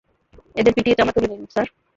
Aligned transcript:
এদের 0.55 0.73
পিটিয়ে 0.75 0.97
চামড়া 0.97 1.13
তুলে 1.15 1.27
নিন, 1.31 1.41
স্যার। 1.53 1.67